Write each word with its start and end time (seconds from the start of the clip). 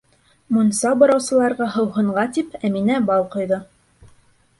Мунса 0.55 0.93
бураусыларға 1.01 1.67
һыуһынға 1.75 2.23
тип, 2.39 2.57
Әминә 2.71 2.97
бал 3.11 3.27
ҡойҙо. 3.37 3.61